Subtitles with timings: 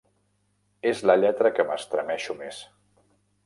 [0.91, 2.67] És la lletra que m'estremeixo més.